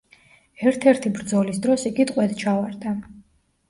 ერთ-ერთი 0.71 1.13
ბრძოლის 1.19 1.63
დრო 1.69 1.79
იგი 1.93 2.09
ტყვედ 2.15 2.37
ჩავარდა. 2.45 3.01